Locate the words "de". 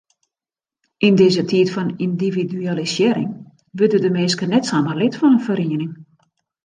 4.03-4.11